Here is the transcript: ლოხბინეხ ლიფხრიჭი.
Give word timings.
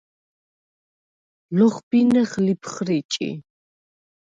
ლოხბინეხ 1.57 2.31
ლიფხრიჭი. 2.45 3.29